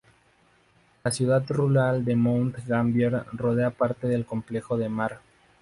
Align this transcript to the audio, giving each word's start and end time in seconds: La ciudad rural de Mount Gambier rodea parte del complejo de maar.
La 1.03 1.11
ciudad 1.11 1.43
rural 1.49 2.03
de 2.05 2.15
Mount 2.15 2.57
Gambier 2.65 3.21
rodea 3.33 3.69
parte 3.69 4.07
del 4.07 4.25
complejo 4.25 4.75
de 4.75 4.89
maar. 4.89 5.21